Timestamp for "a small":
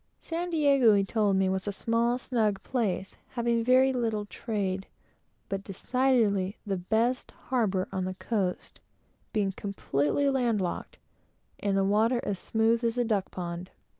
1.67-2.17